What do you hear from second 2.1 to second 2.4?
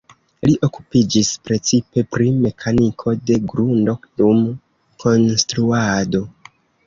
pri